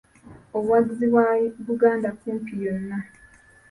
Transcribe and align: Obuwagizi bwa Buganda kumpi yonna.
Obuwagizi 0.57 1.05
bwa 1.11 1.27
Buganda 1.65 2.09
kumpi 2.19 2.53
yonna. 2.63 2.97